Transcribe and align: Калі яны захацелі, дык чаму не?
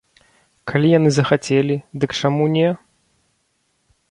Калі 0.71 0.87
яны 0.99 1.09
захацелі, 1.17 1.75
дык 2.01 2.11
чаму 2.23 2.43
не? 2.55 2.65